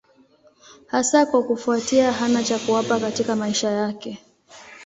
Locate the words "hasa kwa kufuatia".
0.87-2.11